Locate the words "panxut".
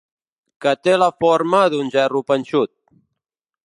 2.33-2.77